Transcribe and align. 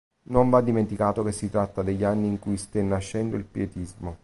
Non 0.29 0.49
va 0.49 0.61
dimenticato 0.61 1.21
che 1.21 1.31
si 1.31 1.51
tratta 1.51 1.83
degli 1.83 2.03
anni 2.03 2.25
in 2.25 2.39
cui 2.39 2.57
ste 2.57 2.81
nascendo 2.81 3.35
il 3.35 3.45
Pietismo. 3.45 4.17